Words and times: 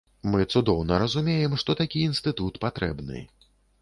Мы 0.35 0.39
цудоўна 0.53 0.97
разумеем, 1.03 1.53
што 1.65 1.75
такі 1.81 2.01
інстытут 2.07 2.59
патрэбны. 2.65 3.23